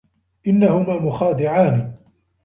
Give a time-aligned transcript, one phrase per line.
[0.47, 1.95] إنّهما مخادعان.